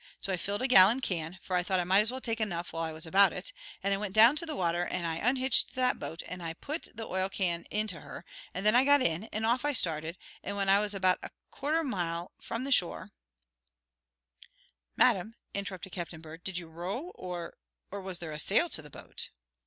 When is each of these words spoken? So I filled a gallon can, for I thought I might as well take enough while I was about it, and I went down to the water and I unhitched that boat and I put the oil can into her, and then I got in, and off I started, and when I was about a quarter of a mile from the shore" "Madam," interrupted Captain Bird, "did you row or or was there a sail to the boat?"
So 0.19 0.33
I 0.33 0.37
filled 0.37 0.63
a 0.63 0.67
gallon 0.67 0.99
can, 0.99 1.37
for 1.43 1.55
I 1.55 1.61
thought 1.61 1.79
I 1.79 1.83
might 1.83 1.99
as 1.99 2.09
well 2.09 2.19
take 2.21 2.41
enough 2.41 2.73
while 2.73 2.81
I 2.81 2.91
was 2.91 3.05
about 3.05 3.31
it, 3.31 3.53
and 3.83 3.93
I 3.93 3.97
went 3.97 4.15
down 4.15 4.35
to 4.37 4.47
the 4.47 4.55
water 4.55 4.83
and 4.83 5.05
I 5.05 5.17
unhitched 5.17 5.75
that 5.75 5.99
boat 5.99 6.23
and 6.27 6.41
I 6.41 6.55
put 6.55 6.87
the 6.97 7.05
oil 7.07 7.29
can 7.29 7.67
into 7.69 7.99
her, 7.99 8.25
and 8.51 8.65
then 8.65 8.73
I 8.75 8.83
got 8.83 9.03
in, 9.03 9.25
and 9.25 9.45
off 9.45 9.63
I 9.63 9.73
started, 9.73 10.17
and 10.43 10.57
when 10.57 10.69
I 10.69 10.79
was 10.79 10.95
about 10.95 11.19
a 11.21 11.29
quarter 11.51 11.77
of 11.77 11.85
a 11.85 11.89
mile 11.89 12.31
from 12.39 12.63
the 12.63 12.71
shore" 12.71 13.11
"Madam," 14.97 15.35
interrupted 15.53 15.91
Captain 15.91 16.19
Bird, 16.19 16.43
"did 16.43 16.57
you 16.57 16.67
row 16.67 17.11
or 17.13 17.53
or 17.91 18.01
was 18.01 18.17
there 18.17 18.31
a 18.31 18.39
sail 18.39 18.69
to 18.69 18.81
the 18.81 18.89
boat?" 18.89 19.29